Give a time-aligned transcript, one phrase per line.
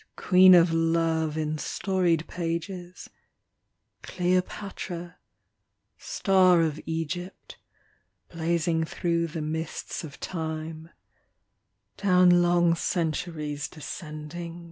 [0.15, 3.07] Queen of love in storied pages,—
[4.01, 5.17] Cleopatra,—
[5.99, 7.59] star of Egypt,—
[8.31, 10.89] blazing through the mists of time;
[11.97, 14.59] Down long centuries descending.